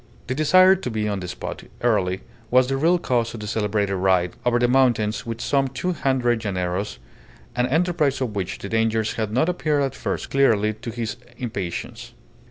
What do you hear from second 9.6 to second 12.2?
at first clearly to his impatience.